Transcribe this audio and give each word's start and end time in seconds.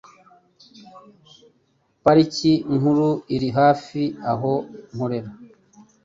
Parike 2.03 2.51
Nkuru 2.77 3.09
iri 3.35 3.49
hafi 3.59 4.01
aho 4.31 4.53
nkorera 4.93 5.29